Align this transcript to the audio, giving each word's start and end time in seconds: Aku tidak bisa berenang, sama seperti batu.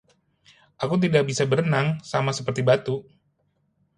Aku 0.83 0.95
tidak 1.03 1.23
bisa 1.29 1.43
berenang, 1.51 1.87
sama 2.11 2.31
seperti 2.37 2.61
batu. 2.69 2.95